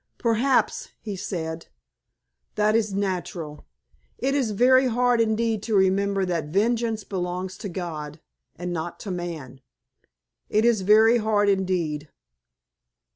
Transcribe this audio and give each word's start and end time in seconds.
"Perhaps," 0.17 0.87
he 0.99 1.15
said, 1.15 1.67
"that 2.55 2.75
is 2.75 2.91
natural. 2.91 3.67
It 4.17 4.33
is 4.33 4.49
very 4.49 4.87
hard 4.87 5.21
indeed 5.21 5.61
to 5.61 5.75
remember 5.75 6.25
that 6.25 6.45
vengeance 6.47 7.03
belongs 7.03 7.55
to 7.59 7.69
God, 7.69 8.19
and 8.55 8.73
not 8.73 8.99
to 9.01 9.11
man. 9.11 9.61
It 10.49 10.65
is 10.65 10.81
very 10.81 11.17
hard 11.19 11.49
indeed. 11.49 12.09